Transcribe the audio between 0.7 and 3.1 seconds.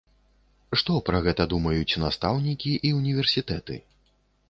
Што пра гэта думаюць настаўнікі і